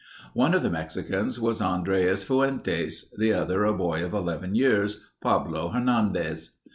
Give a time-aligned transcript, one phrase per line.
[0.33, 6.57] One of the Mexicans was Andreas Fuentes, the other a boy of 11 years—Pablo Hernandez.